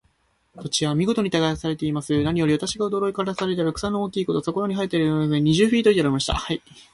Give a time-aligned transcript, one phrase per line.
[0.59, 4.45] 土地は見事に耕されていますが、何より私を驚かしたのは、草の大きいことです。
[4.45, 6.41] そこらに生えている草の高さが、二十フィート以上ありました。